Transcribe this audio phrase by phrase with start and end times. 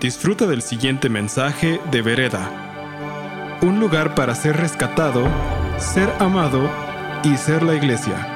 [0.00, 3.58] Disfruta del siguiente mensaje de Vereda.
[3.62, 5.24] Un lugar para ser rescatado,
[5.78, 6.70] ser amado
[7.24, 8.30] y ser la iglesia.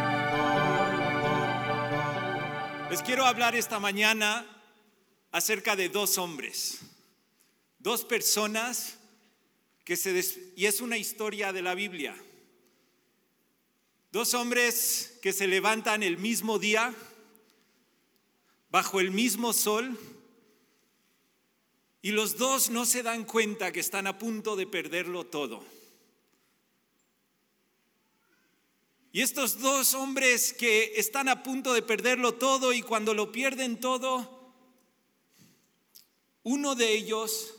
[2.90, 4.46] Les quiero hablar esta mañana
[5.30, 6.80] acerca de dos hombres,
[7.78, 8.96] dos personas
[9.84, 12.14] que se des- y es una historia de la Biblia.
[14.10, 16.94] Dos hombres que se levantan el mismo día
[18.70, 19.98] bajo el mismo sol
[22.08, 25.62] y los dos no se dan cuenta que están a punto de perderlo todo.
[29.12, 33.78] Y estos dos hombres que están a punto de perderlo todo y cuando lo pierden
[33.78, 34.54] todo,
[36.44, 37.54] uno de ellos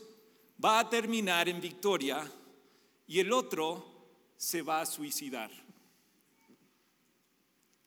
[0.62, 2.28] va a terminar en victoria
[3.06, 3.86] y el otro
[4.36, 5.52] se va a suicidar.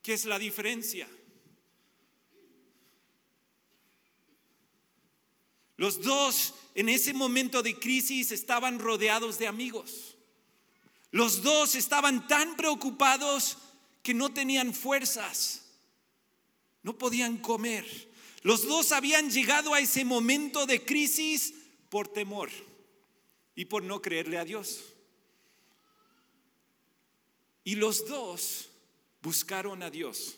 [0.02, 1.10] ¿Qué es la diferencia?
[5.78, 10.16] Los dos en ese momento de crisis estaban rodeados de amigos.
[11.12, 13.58] Los dos estaban tan preocupados
[14.02, 15.64] que no tenían fuerzas,
[16.82, 17.86] no podían comer.
[18.42, 21.54] Los dos habían llegado a ese momento de crisis
[21.90, 22.50] por temor
[23.56, 24.84] y por no creerle a Dios.
[27.64, 28.70] Y los dos
[29.22, 30.38] buscaron a Dios.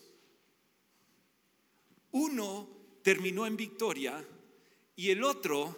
[2.11, 2.69] Uno
[3.01, 4.23] terminó en victoria
[4.95, 5.77] y el otro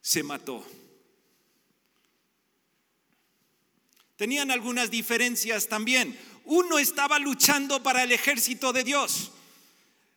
[0.00, 0.64] se mató.
[4.16, 6.18] Tenían algunas diferencias también.
[6.44, 9.30] Uno estaba luchando para el ejército de Dios.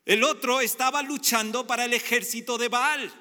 [0.05, 3.13] El otro estaba luchando para el ejército de Baal.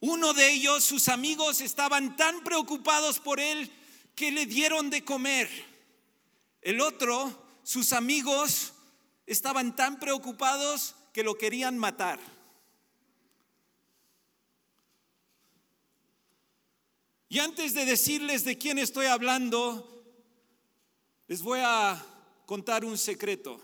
[0.00, 3.70] Uno de ellos, sus amigos, estaban tan preocupados por él
[4.14, 5.48] que le dieron de comer.
[6.62, 8.72] El otro, sus amigos,
[9.26, 12.18] estaban tan preocupados que lo querían matar.
[17.28, 20.04] Y antes de decirles de quién estoy hablando,
[21.28, 22.04] les voy a
[22.46, 23.60] contar un secreto.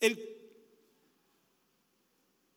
[0.00, 0.20] El,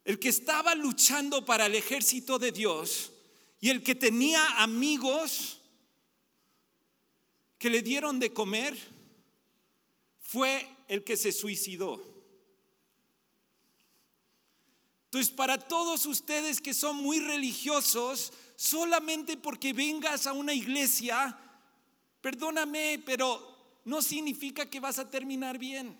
[0.04, 3.14] el que estaba luchando para el ejército de Dios
[3.62, 5.62] y el que tenía amigos
[7.58, 8.95] que le dieron de comer,
[10.26, 12.02] fue el que se suicidó.
[15.06, 21.38] Entonces, para todos ustedes que son muy religiosos, solamente porque vengas a una iglesia,
[22.22, 25.98] perdóname, pero no significa que vas a terminar bien.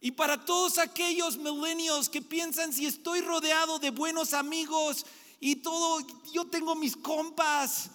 [0.00, 5.06] Y para todos aquellos millennials que piensan si estoy rodeado de buenos amigos
[5.38, 7.90] y todo, yo tengo mis compas.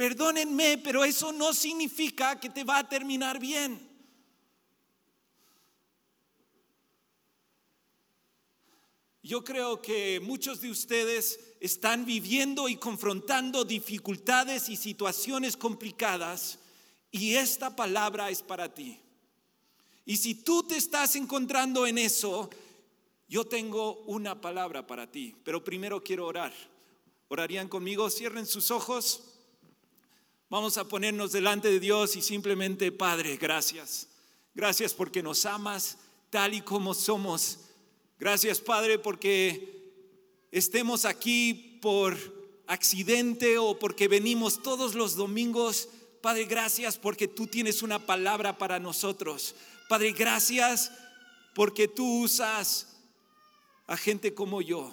[0.00, 3.86] Perdónenme, pero eso no significa que te va a terminar bien.
[9.22, 16.60] Yo creo que muchos de ustedes están viviendo y confrontando dificultades y situaciones complicadas
[17.10, 18.98] y esta palabra es para ti.
[20.06, 22.48] Y si tú te estás encontrando en eso,
[23.28, 26.54] yo tengo una palabra para ti, pero primero quiero orar.
[27.28, 28.08] ¿Orarían conmigo?
[28.08, 29.29] Cierren sus ojos.
[30.50, 34.08] Vamos a ponernos delante de Dios y simplemente, Padre, gracias.
[34.52, 35.96] Gracias porque nos amas
[36.28, 37.60] tal y como somos.
[38.18, 39.92] Gracias, Padre, porque
[40.50, 42.16] estemos aquí por
[42.66, 45.88] accidente o porque venimos todos los domingos.
[46.20, 49.54] Padre, gracias porque tú tienes una palabra para nosotros.
[49.88, 50.90] Padre, gracias
[51.54, 52.88] porque tú usas
[53.86, 54.92] a gente como yo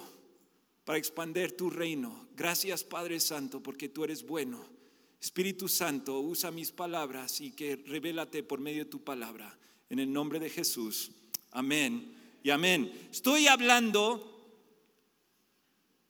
[0.84, 2.28] para expandir tu reino.
[2.36, 4.77] Gracias, Padre Santo, porque tú eres bueno.
[5.20, 9.58] Espíritu Santo, usa mis palabras y que revélate por medio de tu palabra.
[9.90, 11.10] En el nombre de Jesús.
[11.50, 12.92] Amén y amén.
[13.10, 14.38] Estoy hablando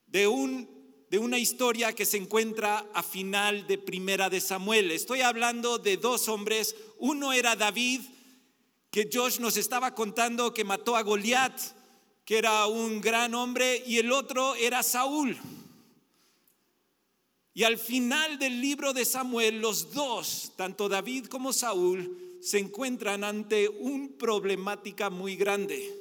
[0.06, 0.69] de, un,
[1.10, 4.91] de una historia que se encuentra a final de Primera de Samuel.
[4.91, 6.76] Estoy hablando de dos hombres.
[6.99, 8.02] Uno era David,
[8.90, 11.58] que Josh nos estaba contando que mató a Goliat,
[12.25, 15.38] que era un gran hombre, y el otro era Saúl.
[17.55, 23.25] Y al final del libro de Samuel, los dos, tanto David como Saúl, se encuentran
[23.25, 25.95] ante una problemática muy grande.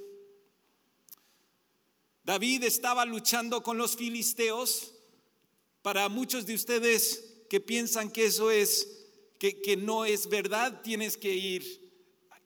[2.24, 4.94] David estaba luchando con los filisteos.
[5.82, 9.06] Para muchos de ustedes que piensan que eso es,
[9.40, 11.88] que, que no es verdad, tienes que ir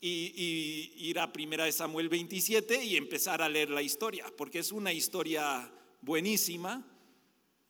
[0.01, 4.71] y, ir a Primera de Samuel 27 y empezar a leer la historia, porque es
[4.71, 5.71] una historia
[6.01, 6.85] buenísima.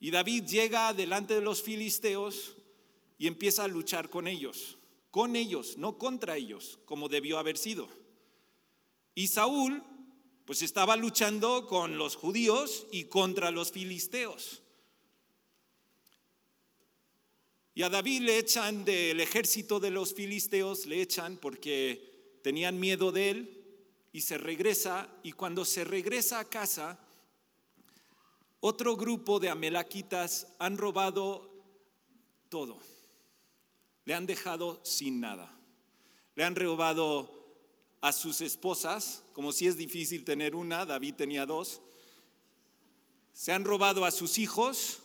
[0.02, 2.56] Y David llega delante de los filisteos
[3.18, 4.76] y empieza a luchar con ellos.
[5.12, 7.86] con ellos, no contra ellos, como debió haber sido.
[9.14, 9.84] Y Saúl,
[10.46, 14.62] pues estaba luchando con los judíos y contra los filisteos.
[17.74, 23.12] Y a David le echan del ejército de los filisteos, le echan porque tenían miedo
[23.12, 23.64] de él
[24.12, 25.08] y se regresa.
[25.22, 26.98] Y cuando se regresa a casa,
[28.64, 31.50] otro grupo de amelaquitas han robado
[32.48, 32.78] todo.
[34.04, 35.52] Le han dejado sin nada.
[36.36, 37.28] Le han robado
[38.00, 41.80] a sus esposas, como si es difícil tener una, David tenía dos.
[43.32, 45.00] Se han robado a sus hijos,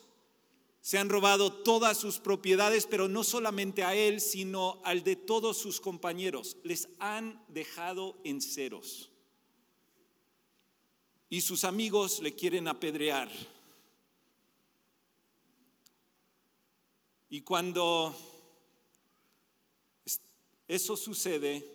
[0.79, 5.57] se han robado todas sus propiedades, pero no solamente a él, sino al de todos
[5.57, 6.57] sus compañeros.
[6.63, 9.09] Les han dejado en ceros.
[11.29, 13.29] Y sus amigos le quieren apedrear.
[17.29, 18.15] Y cuando
[20.67, 21.65] eso sucede,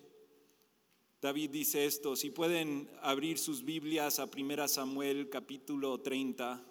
[1.21, 6.61] David dice esto, si pueden abrir sus Biblias a 1 Samuel capítulo 30.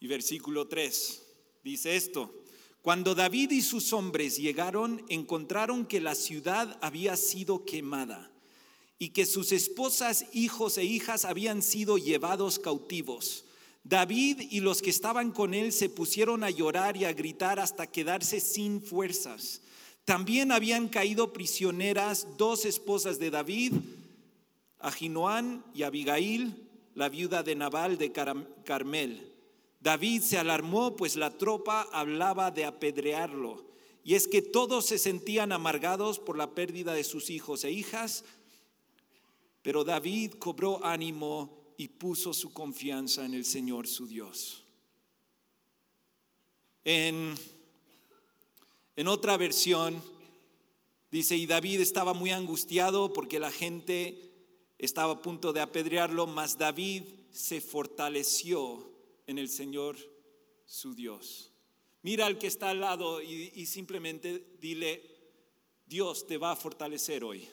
[0.00, 2.45] Y versículo 3 dice esto.
[2.86, 8.30] Cuando David y sus hombres llegaron, encontraron que la ciudad había sido quemada
[8.96, 13.44] y que sus esposas, hijos e hijas habían sido llevados cautivos.
[13.82, 17.88] David y los que estaban con él se pusieron a llorar y a gritar hasta
[17.88, 19.62] quedarse sin fuerzas.
[20.04, 23.72] También habían caído prisioneras dos esposas de David,
[24.78, 26.54] Ahinoán y Abigail,
[26.94, 29.35] la viuda de Nabal de Carmel.
[29.86, 33.64] David se alarmó, pues la tropa hablaba de apedrearlo.
[34.02, 38.24] Y es que todos se sentían amargados por la pérdida de sus hijos e hijas,
[39.62, 44.64] pero David cobró ánimo y puso su confianza en el Señor su Dios.
[46.82, 47.36] En,
[48.96, 50.02] en otra versión
[51.12, 54.32] dice, y David estaba muy angustiado porque la gente
[54.78, 58.95] estaba a punto de apedrearlo, mas David se fortaleció
[59.26, 59.96] en el Señor
[60.64, 61.52] su Dios.
[62.02, 65.02] Mira al que está al lado y, simplemente dile,
[65.86, 67.48] Dios te va a fortalecer hoy.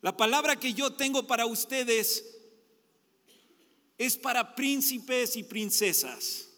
[0.00, 2.38] La palabra que yo tengo para ustedes
[3.98, 6.48] es para príncipes y princesas.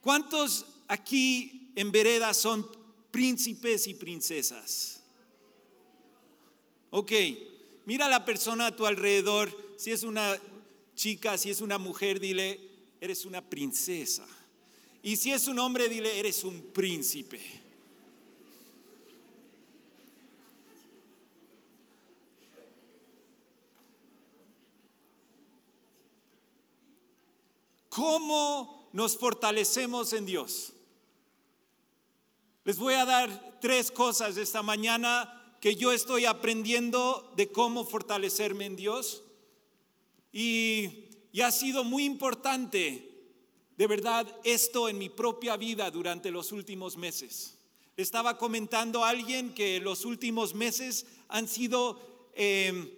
[0.00, 2.64] ¿Cuántos aquí en vereda son
[3.10, 5.02] príncipes y princesas?
[6.90, 7.12] Ok,
[7.86, 10.36] mira a la persona a tu alrededor, si es una
[10.96, 12.60] chica, si es una mujer, dile,
[13.00, 14.26] eres una princesa.
[15.04, 17.40] Y si es un hombre, dile, eres un príncipe.
[27.88, 30.72] ¿Cómo nos fortalecemos en Dios?
[32.64, 38.66] Les voy a dar tres cosas esta mañana que yo estoy aprendiendo de cómo fortalecerme
[38.66, 39.22] en Dios.
[40.32, 41.04] Y,
[41.42, 43.08] ha sido muy importante,
[43.76, 47.56] de verdad, esto en mi propia vida durante los últimos meses.
[47.96, 52.92] Estaba comentando a alguien que los últimos meses han sido eh,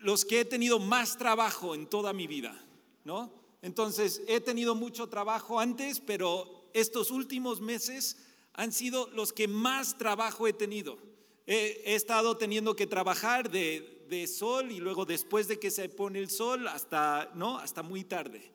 [0.00, 2.62] los que he tenido más trabajo en toda mi vida,
[3.04, 3.32] ¿no?
[3.62, 8.18] Entonces, he tenido mucho trabajo antes, pero estos últimos meses
[8.52, 10.98] han sido los que más trabajo he tenido.
[11.46, 13.95] He, estado teniendo que trabajar de,
[14.26, 17.58] sol y luego después de que se pone el sol hasta, ¿no?
[17.58, 18.52] hasta muy tarde.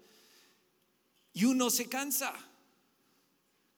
[1.34, 2.34] Y uno se cansa.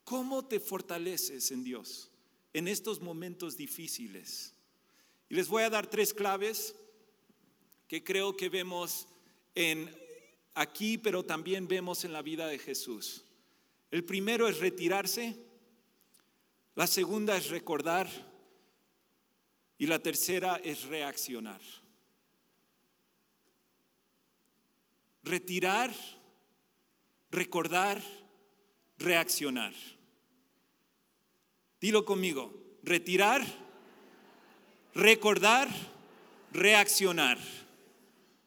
[0.04, 2.12] ¿Cómo te fortaleces en Dios
[2.54, 4.54] en estos momentos difíciles?
[5.30, 6.76] Y les voy a dar tres claves
[7.88, 9.08] que creo que vemos
[9.56, 9.96] en
[10.56, 13.24] aquí, pero también vemos en la vida de Jesús.
[13.92, 15.38] El primero es retirarse,
[16.76, 18.10] la segunda es recordar
[19.84, 21.60] y la tercera es reaccionar.
[25.24, 25.94] Retirar,
[27.30, 28.02] recordar,
[28.98, 29.74] reaccionar.
[31.82, 33.46] Dilo conmigo, retirar,
[34.96, 35.68] recordar,
[36.54, 37.38] reaccionar.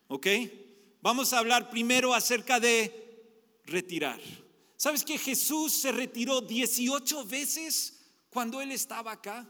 [0.08, 0.26] ¿Ok?
[1.02, 4.20] Vamos a hablar primero acerca de retirar.
[4.78, 9.46] ¿Sabes que Jesús se retiró 18 veces cuando Él estaba acá?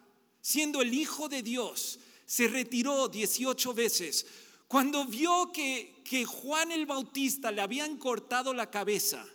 [0.46, 4.24] Siendo el Hijo de Dios, se retiró 18 veces.
[4.68, 9.26] Cuando vio que, que Juan el Bautista le habían cortado la cabeza,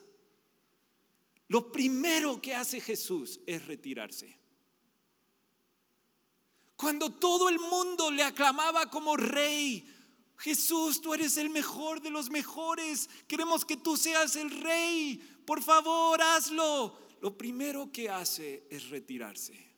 [1.49, 4.37] lo primero que hace Jesús es retirarse.
[6.77, 9.85] Cuando todo el mundo le aclamaba como rey,
[10.37, 13.09] Jesús, tú eres el mejor de los mejores.
[13.27, 15.17] Queremos que tú seas el rey.
[15.45, 16.97] Por favor, hazlo.
[17.19, 19.70] Lo primero que hace es retirarse.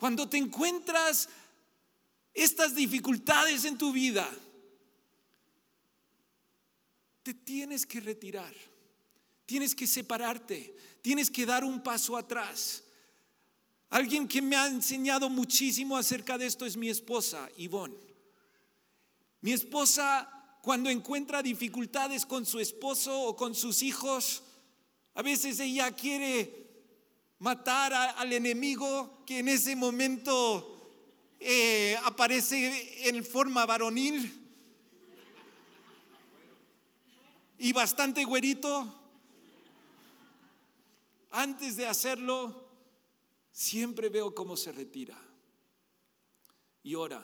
[0.00, 1.28] Cuando te encuentras
[2.32, 4.26] estas dificultades en tu vida,
[7.22, 8.54] te tienes que retirar.
[9.44, 10.74] Tienes que separarte.
[11.02, 12.82] Tienes que dar un paso atrás.
[13.90, 17.98] Alguien que me ha enseñado muchísimo acerca de esto es mi esposa, Ivonne.
[19.42, 24.44] Mi esposa, cuando encuentra dificultades con su esposo o con sus hijos,
[25.12, 26.59] a veces ella quiere
[27.40, 30.76] matar al enemigo que en ese momento
[31.40, 34.36] eh, aparece en forma varonil
[37.58, 38.96] y bastante güerito.
[41.30, 42.68] Antes de hacerlo,
[43.52, 45.16] siempre veo cómo se retira
[46.82, 47.22] y ora.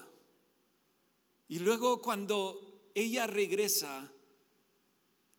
[1.48, 4.10] Y luego cuando ella regresa,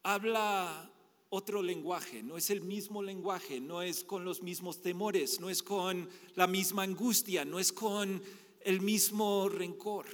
[0.04, 0.92] habla
[1.30, 5.62] otro lenguaje, no es el mismo lenguaje, no es con los mismos temores, no es
[5.62, 8.22] con la misma angustia, no es con
[8.62, 10.06] el mismo rencor.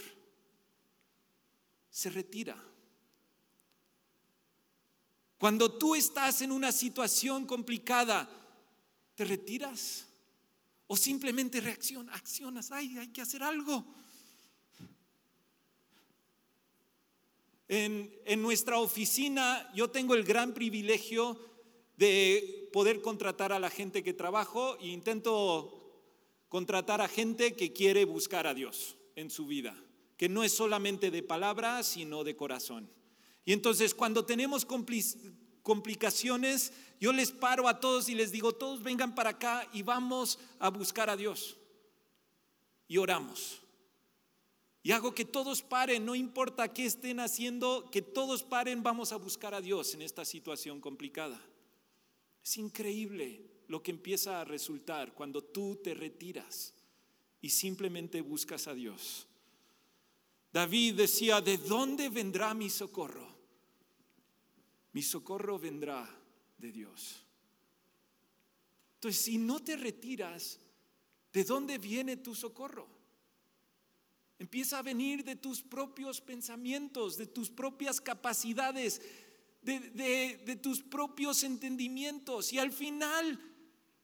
[1.90, 2.58] Se retira.
[5.38, 8.30] Cuando tú estás en una situación complicada,
[9.14, 10.08] ¿te retiras?
[10.88, 12.72] ¿O simplemente reaccionas, accionas?
[12.72, 13.86] Ay, hay que hacer algo.
[17.68, 21.40] En, nuestra oficina yo tengo el gran privilegio
[21.98, 25.80] de poder contratar a la gente que trabajo e intento
[26.50, 29.76] contratar a gente que quiere buscar a Dios en su vida,
[30.18, 32.92] que no es solamente de palabra, sino de corazón.
[33.46, 34.68] Y entonces cuando tenemos
[35.64, 40.38] complicaciones, yo les paro a todos y les digo, todos vengan para acá y vamos
[40.60, 41.58] a buscar a Dios.
[42.88, 43.63] Y oramos.
[44.86, 49.16] Y hago que todos paren, no importa qué estén haciendo, que todos paren, vamos a
[49.16, 51.42] buscar a Dios en esta situación complicada.
[52.44, 56.74] Es increíble lo que empieza a resultar cuando tú te retiras
[57.40, 59.26] y simplemente buscas a Dios.
[60.52, 63.34] David decía, ¿de dónde vendrá mi socorro?
[64.92, 66.08] Mi socorro vendrá
[66.58, 67.24] de Dios.
[68.96, 70.60] Entonces, si no te retiras,
[71.32, 73.03] ¿de dónde viene tu socorro?
[74.40, 79.02] Empieza a venir de tus propios pensamientos, de tus propias capacidades,
[79.62, 82.52] de, tus propios entendimientos.
[82.52, 83.40] Y al final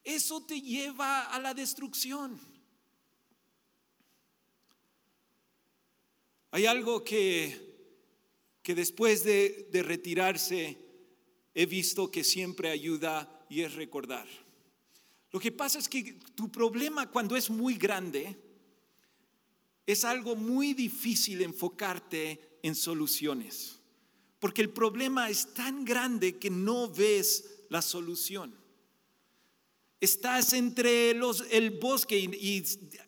[0.04, 2.40] eso te lleva a la destrucción.
[6.52, 7.58] Hay algo que,
[8.64, 10.78] que después de, de retirarse
[11.54, 14.28] he visto que siempre ayuda y es recordar.
[15.32, 18.36] Lo que pasa es que tu problema cuando es muy grande,
[19.92, 23.80] es algo muy difícil enfocarte en soluciones,
[24.40, 28.56] porque el problema es tan grande que no ves la solución.
[30.00, 32.64] Estás entre los, el bosque y,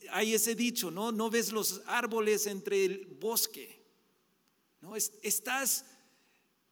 [0.10, 1.12] hay ese dicho, ¿no?
[1.12, 3.86] No ves los árboles entre el bosque.
[4.82, 4.96] ¿no?
[4.96, 5.86] Estás,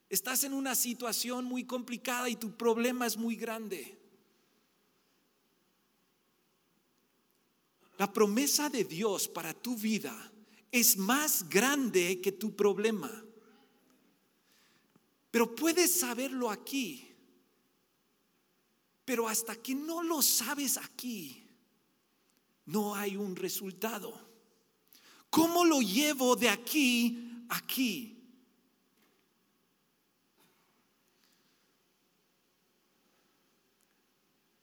[0.10, 3.99] estás en una situación muy complicada y tu problema es muy grande.
[8.00, 10.16] La promesa de Dios para tu vida
[10.72, 13.12] es más grande que tu problema.
[15.30, 17.06] Pero puedes saberlo aquí.
[19.04, 21.46] Pero hasta que no lo sabes aquí,
[22.68, 24.18] no hay un resultado.
[25.30, 28.16] ¿Cómo lo llevo de aquí a aquí?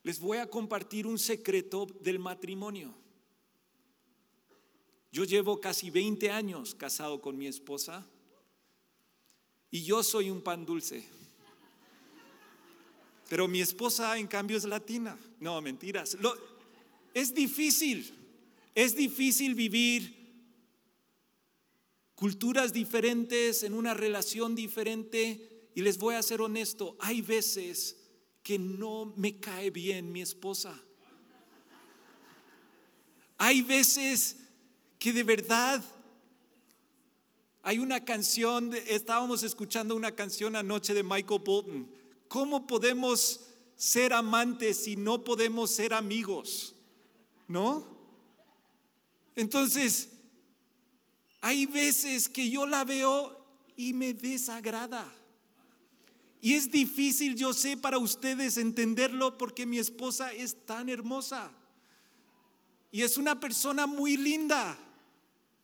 [0.05, 3.06] Les voy a compartir un secreto del matrimonio.
[5.17, 8.07] Yo llevo casi 20 años casado con mi esposa
[9.71, 11.09] y yo soy un pan dulce.
[13.27, 15.19] Pero mi esposa en cambio es latina.
[15.41, 16.19] No, mentiras.
[17.15, 18.13] es difícil,
[18.75, 20.15] es difícil vivir
[22.15, 25.71] culturas diferentes en una relación diferente.
[25.75, 27.97] Y les voy a ser honesto, hay veces
[28.43, 30.79] que no me cae bien mi esposa.
[33.39, 34.43] Hay veces
[34.99, 35.83] que de verdad
[37.63, 41.91] hay una canción, estábamos escuchando una canción anoche de Michael Bolton.
[42.29, 43.41] ¿Cómo podemos
[43.75, 46.77] ser amantes si no podemos ser amigos?
[47.49, 47.85] ¿No?
[49.35, 50.11] Entonces,
[51.41, 53.45] hay veces que yo la veo
[53.77, 55.13] y me desagrada.
[56.41, 61.51] Y es difícil, yo sé, para ustedes entenderlo porque mi esposa es tan hermosa.
[62.93, 64.79] Y es una persona muy linda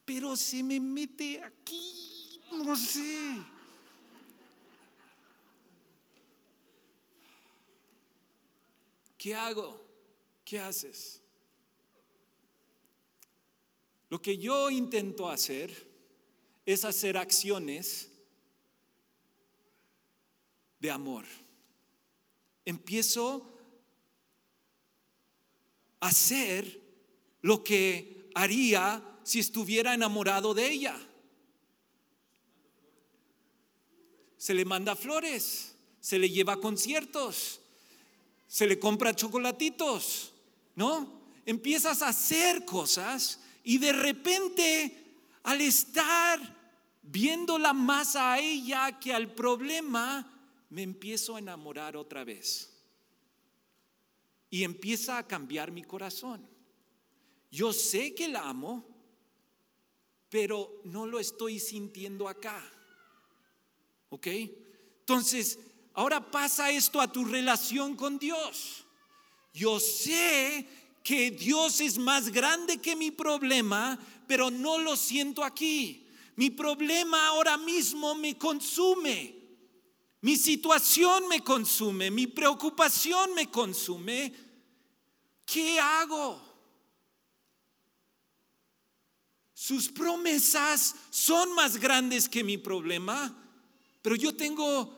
[0.04, 3.42] pero se me mete aquí No sé.
[9.16, 9.80] ¿Qué hago?
[10.44, 11.23] ¿Qué haces?
[14.11, 15.90] Lo que yo intento hacer
[16.66, 18.11] es hacer acciones
[20.80, 21.25] de amor.
[22.64, 23.56] Empiezo
[26.00, 26.80] a hacer
[27.40, 30.99] lo que haría si estuviera enamorado de ella.
[34.37, 37.61] Se le manda flores, se le lleva a conciertos,
[38.49, 40.33] se le compra chocolatitos,
[40.75, 41.23] ¿no?
[41.47, 45.02] Empiezas a hacer cosas y de repente
[45.45, 46.41] al estar
[47.02, 50.29] viéndola más a ella que al problema,
[50.71, 52.71] me empiezo a enamorar otra vez.
[54.49, 56.47] Y empieza a cambiar mi corazón.
[57.50, 58.85] Yo sé que la amo,
[60.33, 62.59] pero no lo estoy sintiendo acá.
[64.09, 64.27] ¿Ok?
[65.01, 65.59] Entonces,
[65.93, 68.87] ahora pasa esto a tu relación con Dios.
[69.53, 70.67] Yo sé
[71.05, 76.09] que Dios es más grande que mi problema, pero no lo siento aquí.
[76.37, 79.37] Mi problema ahora mismo me consume.
[80.23, 84.33] Mi situación me consume, mi preocupación me consume.
[85.45, 86.51] ¿Qué hago?
[89.62, 93.33] Sus promesas son más grandes que mi problema,
[94.02, 94.92] pero yo tengo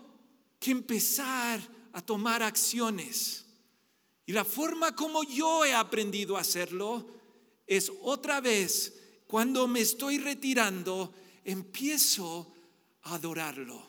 [0.58, 1.60] que empezar
[1.92, 3.44] a tomar acciones.
[4.24, 7.06] Y la forma como yo he aprendido a hacerlo
[7.66, 8.94] es otra vez,
[9.26, 11.12] cuando me estoy retirando,
[11.44, 12.50] empiezo
[13.02, 13.86] a adorarlo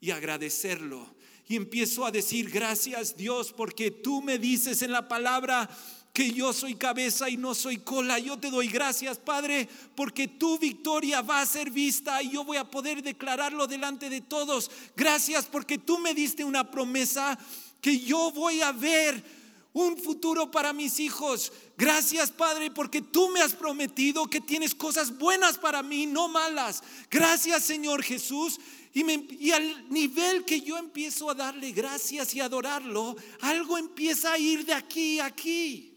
[0.00, 1.06] y agradecerlo.
[1.46, 5.68] Y empiezo a decir, gracias Dios, porque tú me dices en la palabra
[6.14, 8.20] que yo soy cabeza y no soy cola.
[8.20, 12.56] Yo te doy gracias, Padre, porque tu victoria va a ser vista y yo voy
[12.56, 14.70] a poder declararlo delante de todos.
[14.96, 17.36] Gracias porque tú me diste una promesa
[17.80, 19.24] que yo voy a ver
[19.72, 21.52] un futuro para mis hijos.
[21.76, 26.84] Gracias Padre porque tú me has prometido que tienes cosas buenas para mí, no malas.
[27.10, 28.60] Gracias Señor Jesús.
[28.92, 34.64] Y, al nivel que yo empiezo a darle gracias y adorarlo, algo empieza a ir
[34.64, 35.93] de aquí a aquí.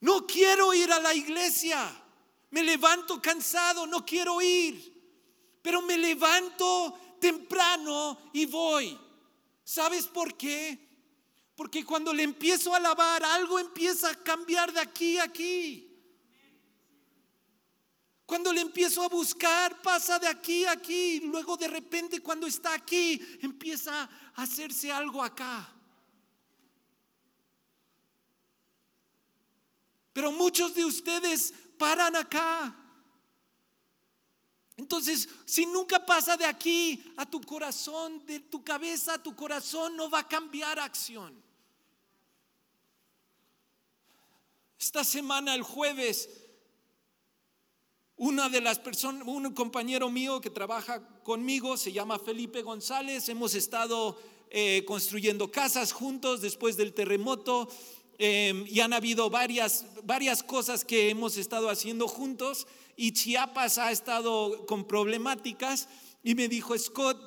[0.00, 1.90] No quiero ir a la iglesia.
[2.50, 4.96] Me levanto cansado, no quiero ir.
[5.62, 8.98] Pero me levanto temprano y voy.
[9.64, 10.78] ¿Sabes por qué?
[11.54, 15.84] Porque cuando le empiezo a alabar, algo empieza a cambiar de aquí a aquí.
[18.24, 21.20] Cuando le empiezo a buscar, pasa de aquí a aquí.
[21.20, 25.77] Luego de repente cuando está aquí, empieza a hacerse algo acá.
[30.18, 32.74] Pero muchos de ustedes paran acá.
[34.76, 39.94] Entonces, si nunca pasa de aquí a tu corazón, de tu cabeza a tu corazón,
[39.94, 41.40] no va a cambiar acción.
[44.80, 46.28] Esta semana, el jueves,
[48.16, 53.54] una de las personas, un compañero mío que trabaja conmigo, se llama Felipe González, hemos
[53.54, 54.18] estado
[54.50, 57.68] eh, construyendo casas juntos después del terremoto
[58.18, 63.90] em, y han habido varias, varias cosas que hemos estado haciendo juntos y Chiapas ha
[63.92, 65.88] estado con problemáticas
[66.22, 67.18] y me dijo, Scott,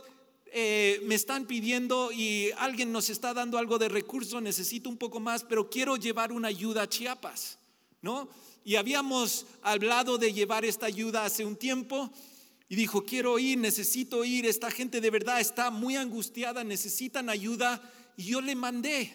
[0.54, 5.20] eh, me están pidiendo y alguien nos está dando algo de recurso, necesito un poco
[5.20, 7.58] más, pero quiero llevar una ayuda a Chiapas,
[8.02, 8.30] ¿no?
[8.64, 12.12] y habíamos hablado de llevar esta ayuda hace un tiempo
[12.70, 17.82] y dijo, quiero ir, necesito ir, esta gente de verdad está muy angustiada, necesitan ayuda
[18.16, 19.14] y yo le mandé,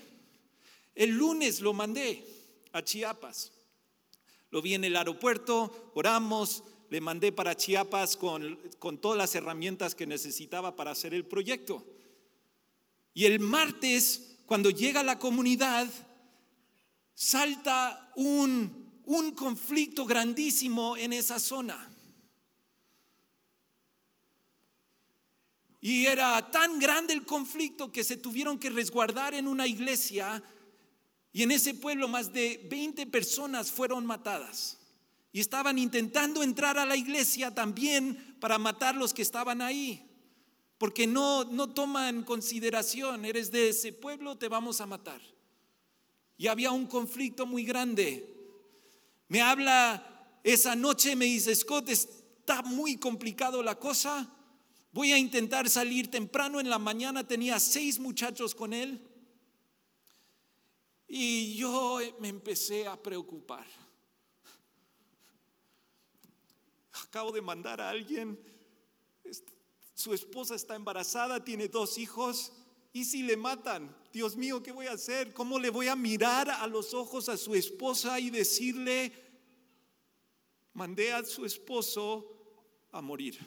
[0.97, 2.27] el lunes lo mandé
[2.73, 3.53] a Chiapas.
[4.51, 9.95] Lo vi en el aeropuerto, oramos, le mandé para Chiapas con, con todas las herramientas
[9.95, 11.87] que necesitaba para hacer el proyecto.
[13.15, 15.89] Y el martes, cuando llega la comunidad,
[17.15, 21.91] salta un un conflicto grandísimo en esa zona.
[25.81, 30.43] Y era tan grande el conflicto que se tuvieron que resguardar en una iglesia
[31.37, 34.79] y en ese pueblo más de 20 personas fueron matadas.
[35.33, 40.03] Y estaban intentando entrar a la iglesia también para matar los que estaban ahí.
[40.79, 45.21] Porque no, no toman consideración, eres de ese pueblo, te vamos a matar.
[46.39, 48.37] Y había un conflicto muy grande
[49.29, 54.31] me habla esa noche, me dice, Scott, está muy complicado la cosa.
[54.93, 57.27] Voy a intentar salir temprano en la mañana.
[57.27, 59.01] Tenía seis muchachos con él.
[61.09, 63.67] Y yo me empecé a preocupar.
[67.05, 68.39] acabo de mandar a alguien,
[69.95, 72.53] su esposa está embarazada, tiene dos hijos,
[72.93, 73.95] ¿y si le matan?
[74.13, 75.33] Dios mío, ¿qué voy a hacer?
[75.33, 79.13] ¿Cómo le voy a mirar a los ojos a su esposa y decirle,
[80.75, 82.27] mandé a su esposo
[82.93, 83.39] a morir?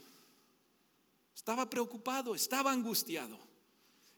[1.35, 3.37] Estaba preocupado, estaba angustiado.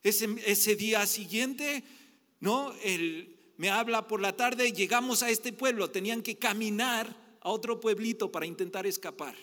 [0.04, 1.84] Ese, ese día siguiente,
[2.42, 2.74] ¿no?
[2.84, 7.80] Él me habla por la tarde, llegamos a este pueblo, tenían que caminar a otro
[7.80, 9.36] pueblito para intentar escapar.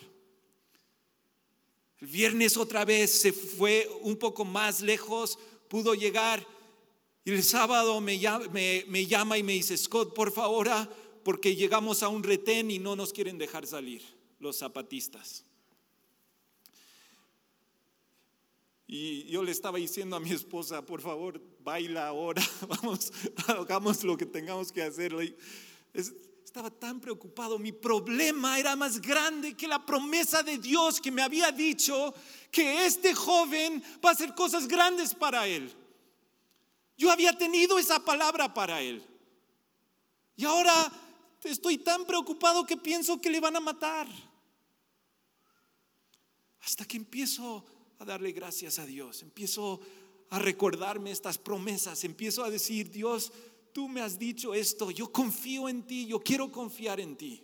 [1.99, 6.45] El viernes otra vez se fue un poco más lejos, pudo llegar.
[7.25, 10.89] Y el sábado me llama, me, llama y me dice, Scott, por favor, ah,
[11.23, 14.01] porque llegamos a un retén y no nos quieren dejar salir
[14.39, 15.45] los zapatistas.
[18.91, 23.13] Y yo le estaba diciendo a mi esposa, por favor, baila ahora, vamos,
[23.45, 25.13] hagamos lo que tengamos que hacer.
[25.93, 31.21] Estaba tan preocupado, mi problema era más grande que la promesa de Dios que me
[31.21, 32.15] había dicho
[32.51, 35.71] que este joven va a hacer cosas grandes para él.
[36.97, 39.05] Yo había tenido esa palabra para él.
[40.35, 40.91] Y ahora
[41.43, 44.07] estoy tan preocupado que pienso que le van a matar.
[46.61, 47.63] Hasta que empiezo
[47.99, 49.81] a darle gracias a Dios, empiezo
[50.29, 53.31] a recordarme estas promesas, empiezo a decir, Dios,
[53.73, 57.43] tú me has dicho esto, yo confío en ti, yo quiero confiar en ti.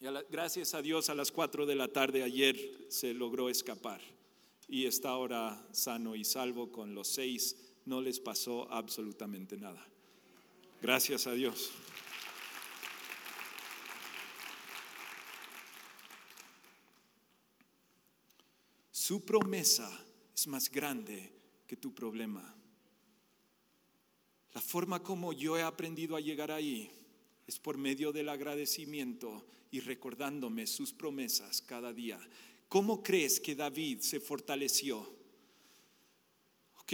[0.00, 4.00] Y gracias a Dios a las 4 de la tarde ayer se logró escapar
[4.68, 9.84] y está ahora sano y salvo con los seis, no les pasó absolutamente nada.
[10.80, 11.70] Gracias a Dios.
[19.00, 19.90] Su promesa
[20.36, 21.32] es más grande
[21.66, 22.54] que tu problema.
[24.52, 26.90] La forma como yo he aprendido a llegar ahí
[27.46, 32.20] es por medio del agradecimiento y recordándome sus promesas cada día.
[32.68, 34.98] ¿Cómo crees que David se fortaleció?
[36.82, 36.92] Ok,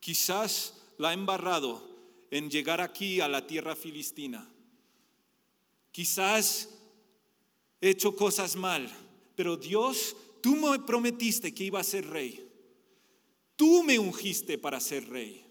[0.00, 4.52] quizás la ha embarrado en llegar aquí a la tierra filistina.
[5.92, 6.70] Quizás
[7.80, 8.92] he hecho cosas mal,
[9.36, 12.46] pero Dios, tú me prometiste que iba a ser rey.
[13.56, 15.46] Tú me ungiste para ser rey.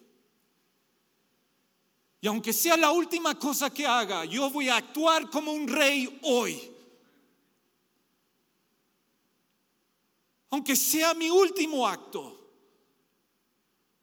[2.22, 6.20] Y aunque sea la última cosa que haga, yo voy a actuar como un rey
[6.24, 6.60] hoy.
[10.50, 12.36] Aunque sea mi último acto,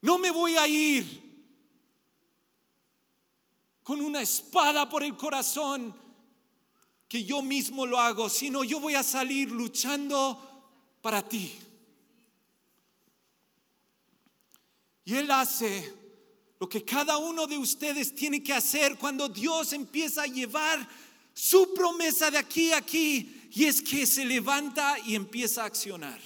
[0.01, 1.27] no me voy a ir
[3.83, 5.95] con una espada por el corazón
[7.09, 10.56] que yo mismo lo hago, sino yo voy a salir luchando
[11.01, 11.53] para ti.
[15.05, 15.93] Y Él hace
[16.59, 20.89] lo que cada uno de ustedes tiene que hacer cuando Dios empieza a llevar
[21.33, 26.19] su promesa de aquí a aquí, y es que se levanta y empieza a accionar.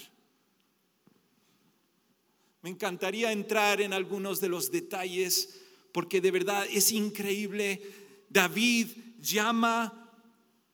[2.62, 5.60] Me encantaría entrar en algunos de los detalles,
[5.92, 7.82] porque de verdad es increíble.
[8.28, 8.88] David
[9.20, 10.12] llama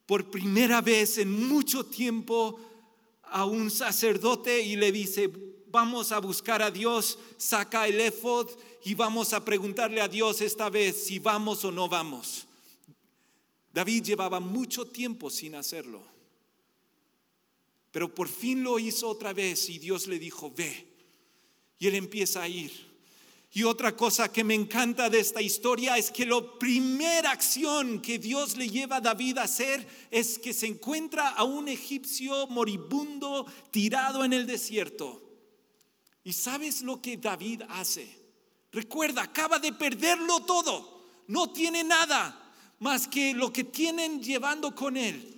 [0.05, 2.61] por primera vez en mucho tiempo
[3.31, 5.31] a un sacerdote y le dice,
[5.69, 8.49] vamos a buscar a Dios, saca el efod
[8.85, 12.47] y vamos a preguntarle a Dios esta vez si vamos o no vamos.
[13.73, 16.03] David llevaba mucho tiempo sin hacerlo,
[17.91, 20.87] pero por fin lo hizo otra vez y Dios le dijo, ve.
[21.79, 22.86] Y él empieza a ir.
[23.57, 28.19] Y otra cosa que me encanta de esta historia es que la primera acción que
[28.19, 33.47] Dios le lleva a David a hacer es que se encuentra a un egipcio moribundo
[33.71, 35.23] tirado en el desierto.
[36.23, 38.07] ¿Y sabes lo que David hace?
[38.73, 41.07] Recuerda, acaba de perderlo todo.
[41.27, 45.33] No tiene nada más que lo que tienen llevando con él.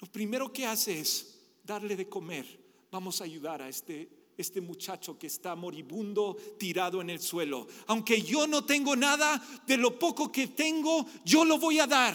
[0.00, 2.86] Lo primero que hace es darle de comer.
[2.90, 7.66] Vamos a ayudar a este, este muchacho que está moribundo, tirado en el suelo.
[7.86, 12.14] Aunque yo no tengo nada, de lo poco que tengo, yo lo voy a dar.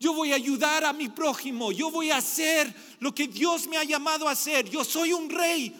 [0.00, 1.72] Yo voy a ayudar a mi prójimo.
[1.72, 4.68] Yo voy a hacer lo que Dios me ha llamado a hacer.
[4.68, 5.74] Yo soy un rey.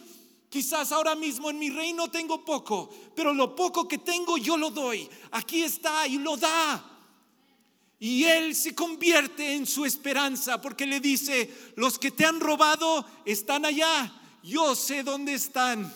[0.49, 4.71] Quizás ahora mismo en mi reino tengo poco, pero lo poco que tengo yo lo
[4.71, 5.09] doy.
[5.33, 6.99] Aquí está y lo da.
[8.01, 13.05] Y él se convierte en su esperanza porque le dice, los que te han robado
[13.27, 14.18] están allá.
[14.43, 15.93] Yo sé dónde están.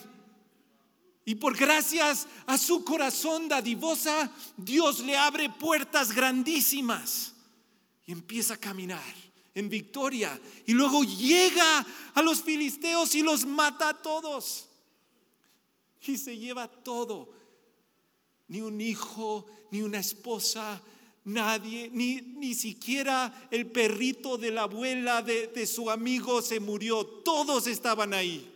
[1.25, 7.33] Y por gracias a su corazón dadivosa, Dios le abre puertas grandísimas
[8.05, 9.01] y empieza a caminar
[9.55, 10.39] en victoria.
[10.65, 14.67] Y luego llega a los filisteos y los mata a todos.
[16.05, 17.33] Y se lleva todo.
[18.49, 20.81] Ni un hijo, ni una esposa,
[21.25, 27.05] Nadie, ni, ni siquiera el perrito de la abuela de, de su amigo se murió.
[27.05, 28.51] Todos estaban ahí.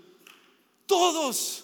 [0.85, 1.63] Todos.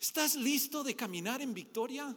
[0.00, 2.16] ¿Estás listo de caminar en victoria?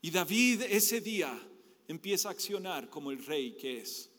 [0.00, 1.34] Y David ese día
[1.88, 4.10] empieza a accionar como el rey que es.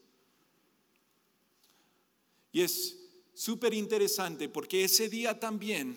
[2.51, 3.04] Y es
[3.35, 5.95] súper interesante porque ese día también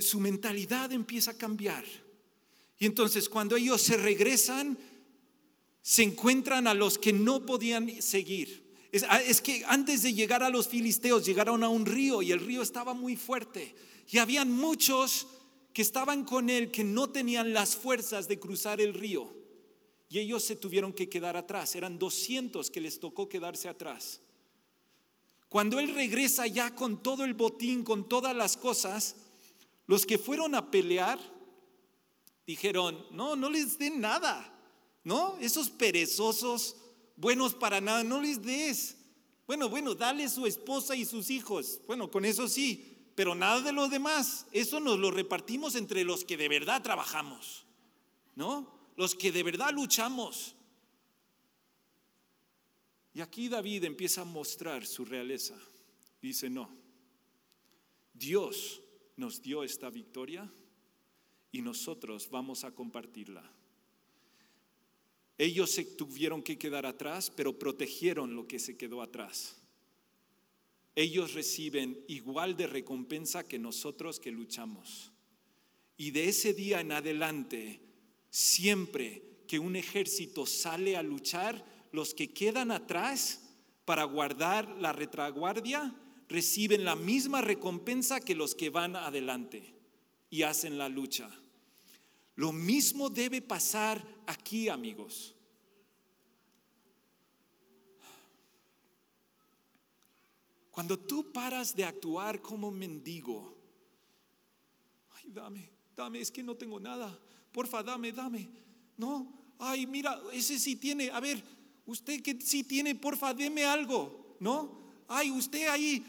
[0.00, 1.84] su mentalidad empieza a cambiar.
[2.78, 4.76] Y entonces cuando ellos se regresan,
[5.80, 8.68] se encuentran a los que no podían seguir.
[8.92, 12.32] Es, ah, es, que antes de llegar a los filisteos llegaron a un río y
[12.32, 13.74] el río estaba muy fuerte.
[14.10, 15.28] Y habían muchos
[15.72, 19.32] que estaban con él que no tenían las fuerzas de cruzar el río.
[20.08, 21.76] Y ellos se tuvieron que quedar atrás.
[21.76, 24.20] Eran 200 que les tocó quedarse atrás.
[25.50, 29.16] Cuando él regresa ya con todo el botín, con todas las cosas,
[29.88, 31.18] los que fueron a pelear
[32.46, 34.56] dijeron, no, no les den nada.
[35.02, 35.36] ¿No?
[35.40, 36.76] Esos perezosos,
[37.16, 38.96] buenos para nada, no les des.
[39.46, 41.80] Bueno, bueno, dale su esposa y sus hijos.
[41.88, 44.46] Bueno, con eso sí, pero nada de lo demás.
[44.52, 47.64] Eso nos lo repartimos entre los que de verdad trabajamos,
[48.36, 48.72] ¿no?
[48.96, 50.54] Los que de verdad luchamos.
[53.12, 55.58] Y aquí David empieza a mostrar su realeza.
[56.22, 56.70] Dice, no,
[58.14, 58.82] Dios
[59.16, 60.52] nos dio esta victoria
[61.52, 63.50] y nosotros vamos a compartirla.
[65.38, 69.60] Ellos se tuvieron que quedar atrás, pero protegieron lo que se quedó atrás
[70.94, 75.12] ellos reciben igual de recompensa que nosotros que luchamos.
[75.96, 77.80] Y de ese día en adelante,
[78.28, 83.40] siempre que un ejército sale a luchar, los que quedan atrás
[83.84, 85.94] para guardar la retraguardia
[86.28, 89.74] reciben la misma recompensa que los que van adelante
[90.30, 91.28] y hacen la lucha.
[92.36, 95.34] Lo mismo debe pasar aquí, amigos.
[100.70, 103.58] Cuando tú paras de actuar como mendigo,
[105.10, 107.18] ay, dame, dame, es que no tengo nada,
[107.52, 108.48] porfa, dame, dame.
[108.96, 111.42] No, ay, mira, ese sí tiene, a ver,
[111.86, 114.78] usted que sí tiene, porfa, deme algo, ¿no?
[115.08, 116.04] Ay, usted ahí,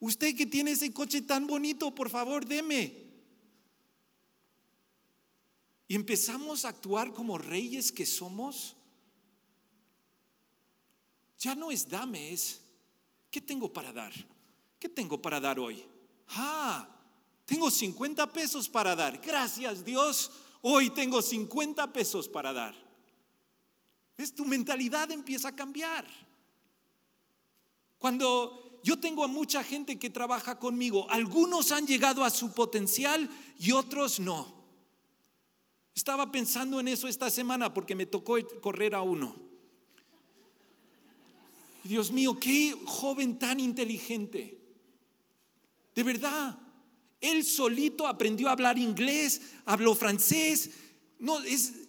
[0.00, 3.02] usted que tiene ese coche tan bonito, por favor, deme.
[5.88, 8.76] Y empezamos a actuar como reyes que somos.
[11.38, 12.62] Ya no es dame, es
[13.32, 14.12] ¿Qué tengo para dar?
[14.78, 15.82] ¿Qué tengo para dar hoy?
[16.28, 16.86] Ah,
[17.46, 19.18] tengo 50 pesos para dar.
[19.22, 20.30] Gracias Dios,
[20.60, 22.74] hoy tengo 50 pesos para dar.
[24.16, 24.34] ¿Ves?
[24.34, 26.06] Tu mentalidad empieza a cambiar.
[27.98, 33.28] Cuando yo tengo a mucha gente que trabaja conmigo, algunos han llegado a su potencial
[33.58, 34.62] y otros no.
[35.94, 39.36] Estaba pensando en eso esta semana porque me tocó correr a uno.
[41.84, 44.58] Dios mío, qué joven tan inteligente.
[45.94, 46.58] De verdad,
[47.20, 50.70] él solito aprendió a hablar inglés, habló francés,
[51.18, 51.81] no, es,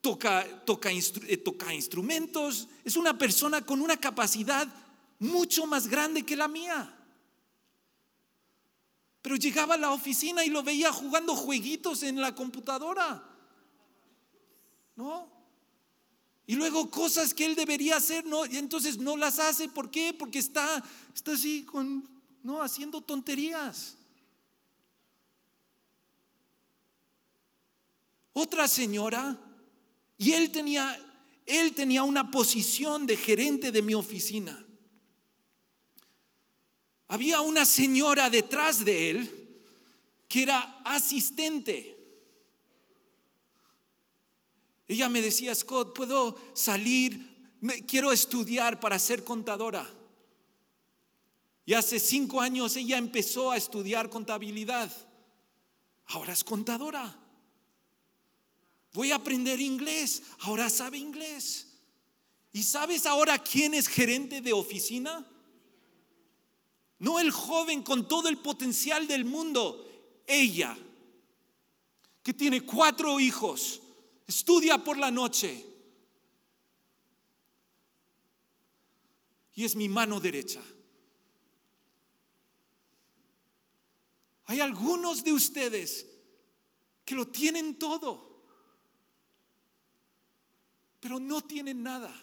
[0.00, 4.68] toca, toca, eh, toca instrumentos, es una persona con una capacidad
[5.18, 6.94] mucho más grande que la mía.
[9.22, 13.24] Pero llegaba a la oficina y lo veía jugando jueguitos en la computadora.
[14.96, 15.28] ¿No?
[16.46, 19.68] Y luego cosas que él debería hacer, no, y entonces no las hace.
[19.68, 20.14] ¿Por qué?
[20.14, 20.82] Porque está,
[21.14, 22.08] está así con,
[22.42, 23.96] no, haciendo tonterías.
[28.32, 29.36] Otra señora,
[30.18, 31.00] y él tenía,
[31.46, 34.66] él tenía una posición de gerente de mi oficina.
[37.06, 39.60] Había una señora detrás de él
[40.28, 41.96] que era asistente.
[44.88, 47.38] Ella me decía, Scott, ¿puedo salir?
[47.86, 49.88] quiero estudiar para ser contadora.
[51.64, 54.90] Y hace cinco años ella empezó a estudiar contabilidad.
[56.06, 57.27] Ahora es contadora.
[58.92, 60.22] Voy a aprender inglés.
[60.40, 61.66] Ahora sabe inglés.
[62.52, 65.26] ¿Y sabes ahora quién es gerente de oficina?
[66.98, 69.84] No el joven con todo el potencial del mundo.
[70.26, 70.76] Ella,
[72.22, 73.82] que tiene cuatro hijos
[74.28, 75.64] Estudia por la noche.
[79.54, 80.62] Y es mi mano derecha.
[84.44, 86.06] Hay algunos de ustedes
[87.06, 88.27] que lo tienen todo,
[91.00, 92.14] pero no tienen nada.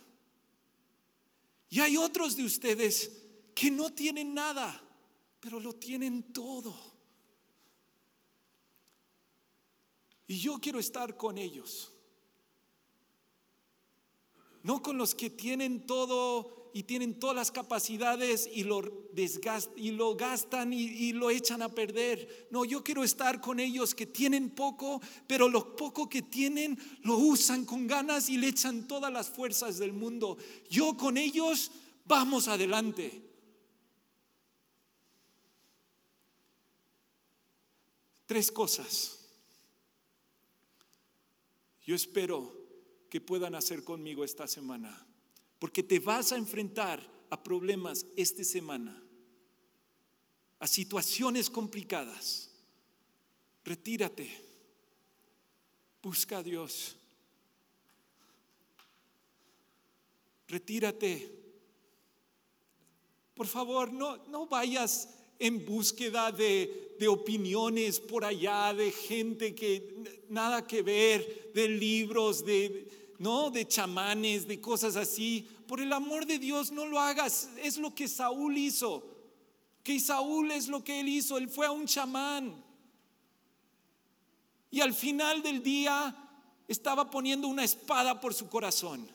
[1.70, 3.12] Y hay otros de ustedes
[3.54, 4.82] que no tienen nada,
[5.40, 6.76] pero lo tienen todo.
[10.28, 11.92] Y yo quiero estar con ellos.
[14.64, 18.82] No con los que tienen todo y tienen todas las capacidades y lo,
[19.78, 22.50] y lo gastan y, y, lo echan a perder.
[22.52, 27.16] No, yo quiero estar con ellos que tienen poco, pero lo poco que tienen lo
[27.16, 30.38] usan con ganas y le echan todas las fuerzas del mundo.
[30.70, 31.72] Yo con ellos
[32.04, 33.24] vamos adelante.
[38.26, 39.30] Tres cosas.
[41.86, 42.52] Yo espero
[43.10, 45.05] que puedan hacer conmigo esta semana,
[45.66, 47.02] porque te vas a enfrentar
[47.32, 49.04] a problemas esta semana,
[50.60, 52.52] a situaciones complicadas.
[53.64, 54.30] Retírate,
[56.04, 56.96] busca a Dios,
[60.48, 61.32] retírate.
[63.34, 69.96] Por favor, no, no vayas en búsqueda de, de, opiniones por allá, de gente que
[70.30, 73.50] nada que ver, de libros, de, ¿no?
[73.50, 75.48] de chamanes, de cosas así.
[75.68, 77.50] Por el amor de Dios, no lo hagas.
[77.62, 79.04] Es lo que Saúl hizo.
[79.84, 81.38] Que Saúl es lo que él hizo.
[81.38, 82.64] Él fue a un chamán.
[84.72, 86.16] Y al final del día
[86.68, 89.08] estaba poniendo una espada por su corazón.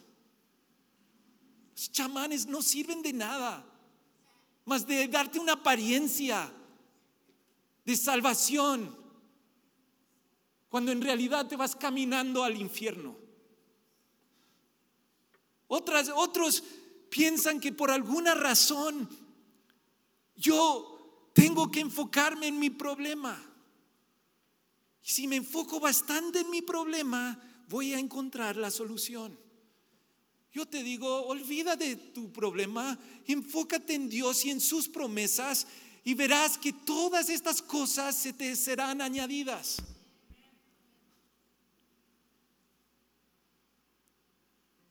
[1.73, 3.67] Los chamanes no sirven de nada
[4.65, 6.49] más de darte una apariencia
[7.85, 8.97] de salvación,
[10.69, 13.17] cuando en realidad te vas caminando al infierno.
[15.71, 16.65] Otros
[17.09, 19.09] piensan que por alguna razón
[20.37, 23.41] yo tengo que enfocarme en mi problema.
[25.03, 29.39] Y si me enfoco bastante en mi problema, voy a encontrar la solución.
[30.53, 35.69] Yo te digo, olvida de tu problema, enfócate en Dios y en sus promesas
[36.03, 39.77] y verás que todas estas cosas se te serán añadidas.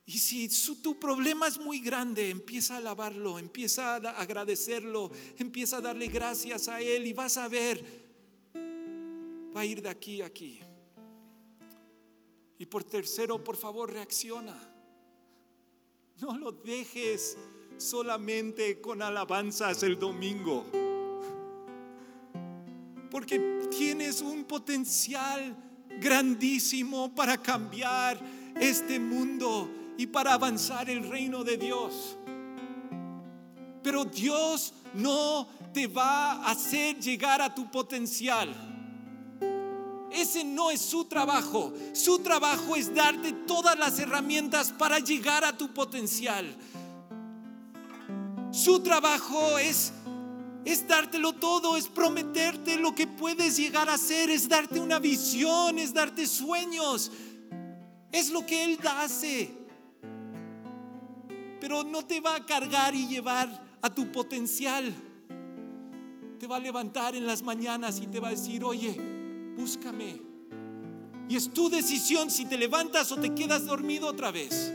[0.10, 0.50] Y si
[0.82, 6.68] tu problema es muy grande, empieza a alabarlo, empieza a agradecerlo, empieza a darle gracias
[6.68, 7.86] a Él y vas a ver,
[9.56, 10.62] va a ir de aquí a aquí.
[12.58, 14.58] Y por tercero, por favor, reacciona.
[16.22, 17.38] No lo dejes
[17.78, 20.66] solamente con alabanzas el domingo.
[23.12, 25.56] Porque tienes un potencial
[26.02, 28.20] grandísimo para cambiar
[28.60, 32.16] este mundo y para avanzar el reino de Dios.
[33.84, 38.48] Pero Dios no te va a hacer llegar a tu potencial.
[40.10, 41.74] Ese no es su trabajo.
[41.92, 46.56] Su trabajo es darte todas las herramientas para llegar a tu potencial.
[48.52, 49.92] Su trabajo es
[50.64, 55.78] es dártelo todo, es prometerte lo que puedes llegar a ser, es darte una visión,
[55.78, 57.12] es darte sueños.
[58.14, 59.59] Es lo que Él hace.
[61.60, 64.94] Pero no te va a cargar y llevar a tu potencial.
[66.40, 69.00] Te va a levantar en las mañanas y te va a decir, oye,
[69.58, 70.22] búscame.
[71.28, 74.74] Y es tu decisión si te levantas o te quedas dormido otra vez.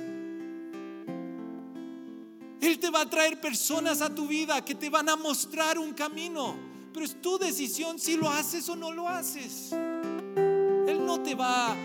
[2.60, 5.92] Él te va a traer personas a tu vida que te van a mostrar un
[5.92, 6.56] camino,
[6.92, 9.72] pero es tu decisión si lo haces o no lo haces.
[9.72, 11.76] Él no te va a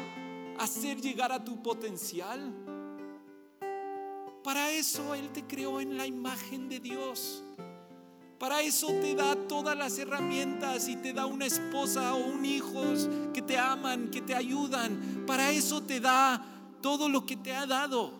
[0.59, 2.53] hacer llegar a tu potencial.
[4.43, 7.43] Para eso Él te creó en la imagen de Dios.
[8.39, 12.81] Para eso te da todas las herramientas y te da una esposa o un hijo
[13.33, 15.25] que te aman, que te ayudan.
[15.27, 16.41] Para eso te da
[16.81, 18.13] todo lo que te ha dado.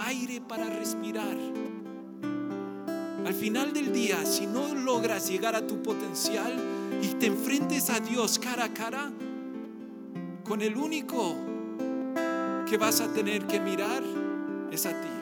[0.00, 1.36] Aire para respirar.
[3.24, 6.54] Al final del día, si no logras llegar a tu potencial
[7.02, 9.10] y te enfrentes a Dios cara a cara,
[10.44, 11.36] con el único
[12.68, 14.02] que vas a tener que mirar
[14.70, 15.17] es a ti.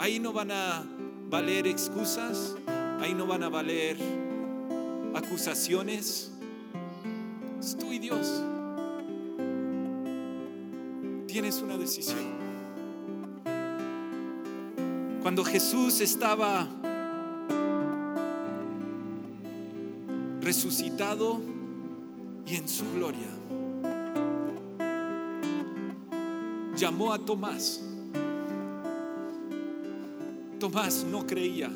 [0.00, 0.82] Ahí no van a
[1.28, 2.56] valer excusas,
[3.00, 3.98] ahí no van a valer
[5.14, 6.32] acusaciones.
[7.60, 8.42] Es tú y Dios.
[11.26, 12.18] Tienes una decisión.
[15.20, 16.66] Cuando Jesús estaba
[20.40, 21.42] resucitado
[22.46, 23.28] y en su gloria,
[26.74, 27.89] llamó a Tomás
[30.60, 31.70] Tomás no creía.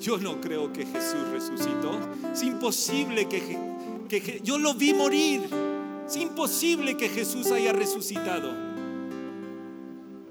[0.00, 1.90] Yo no creo que Jesús resucitó.
[2.32, 5.48] Es imposible que, yo lo vi morir.
[6.06, 8.50] Es imposible que Jesús haya resucitado.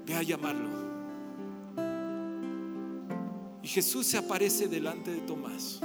[0.04, 0.68] Ve a llamarlo.
[3.62, 5.80] Y Jesús se aparece delante de Tomás.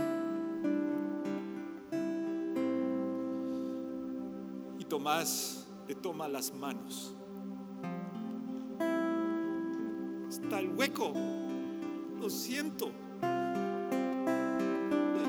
[4.79, 7.13] Y Tomás le toma las manos.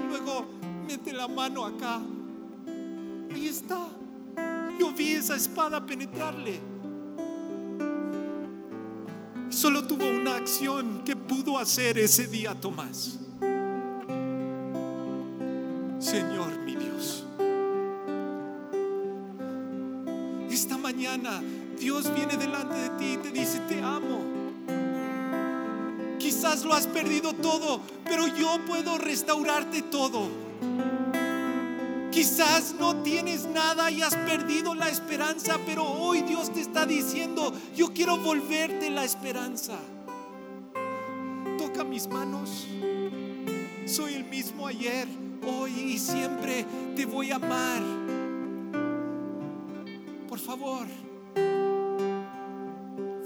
[0.09, 0.47] Luego
[0.87, 2.01] mete la mano acá.
[3.33, 3.89] Ahí está.
[4.79, 6.61] Yo vi esa espada penetrarle.
[9.51, 13.19] Solo tuvo una acción que pudo hacer ese día Tomás.
[15.99, 17.25] Señor mi Dios.
[20.51, 21.43] Esta mañana
[21.79, 24.44] Dios viene delante de ti y te dice, te amo.
[26.45, 30.29] Quizás lo has perdido todo, pero yo puedo restaurarte todo.
[32.11, 37.51] Quizás no tienes nada y has perdido la esperanza, pero hoy Dios te está diciendo,
[37.75, 39.79] yo quiero volverte la esperanza.
[41.57, 42.67] Toca mis manos.
[43.87, 45.09] Soy el mismo ayer,
[45.47, 47.83] hoy y siempre te voy a amar.
[50.29, 50.87] Por favor,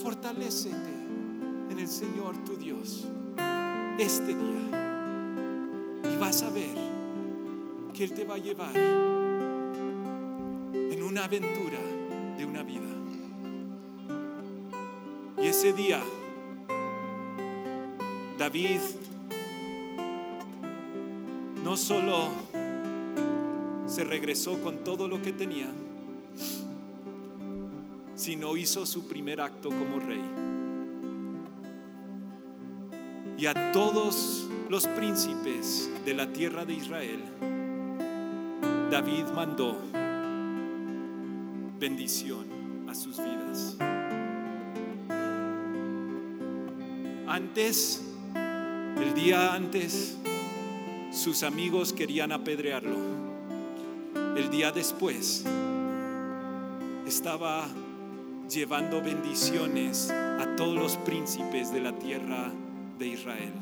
[0.01, 0.98] fortalécete en
[1.89, 3.07] el Señor tu Dios
[3.99, 5.15] este día
[6.05, 6.77] y vas a ver
[7.95, 8.77] que Él te va a llevar
[10.75, 11.79] en una aventura
[12.37, 12.91] de una vida.
[15.43, 16.03] Y ese día,
[18.37, 18.81] David
[21.65, 22.29] no solo
[23.87, 25.71] se regresó con todo lo que tenía,
[28.15, 30.58] sino hizo su primer acto como rey.
[33.39, 37.23] Y a todos los príncipes de la tierra de Israel,
[38.91, 39.79] David mandó
[41.79, 43.77] bendición a sus vidas.
[47.29, 48.03] Antes,
[48.97, 50.19] el día antes,
[51.13, 52.97] sus amigos querían apedrearlo.
[54.37, 55.45] El día después,
[57.07, 57.69] estaba
[58.51, 62.51] llevando bendiciones a todos los príncipes de la tierra
[62.99, 63.53] de Israel.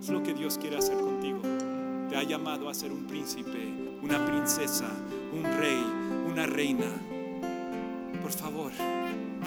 [0.00, 1.40] Es lo que Dios quiere hacer contigo.
[2.08, 3.68] Te ha llamado a ser un príncipe,
[4.02, 4.86] una princesa,
[5.32, 5.84] un rey,
[6.30, 6.86] una reina.
[8.22, 8.70] Por favor,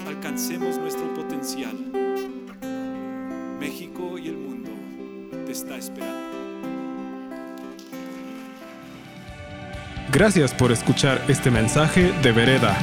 [0.07, 1.75] alcancemos nuestro potencial.
[3.59, 4.71] México y el mundo
[5.45, 6.19] te está esperando.
[10.11, 12.77] Gracias por escuchar este mensaje de Vereda.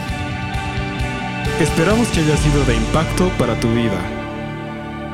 [1.61, 4.18] Esperamos que haya sido de impacto para tu vida.